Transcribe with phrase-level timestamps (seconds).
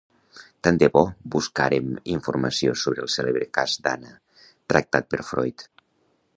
[0.67, 1.03] Tant de bo
[1.35, 4.17] buscàrem informació sobre el cèlebre cas d'Anna,
[4.75, 5.71] tractat per Freud!